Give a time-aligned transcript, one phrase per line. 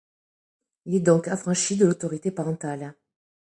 [0.85, 2.95] Il est donc affranchi de l'autorité parentale.